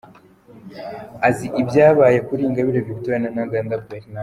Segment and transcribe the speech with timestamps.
[1.27, 4.17] Azi ibyabaye kuri Ingabire Victoire na Ntaganda Bernard.